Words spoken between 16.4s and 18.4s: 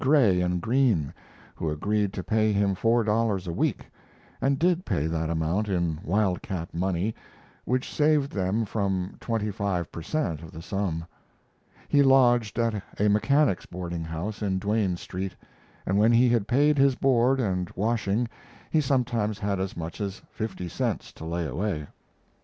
paid his board and washing